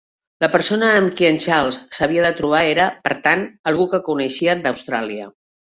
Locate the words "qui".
1.19-1.27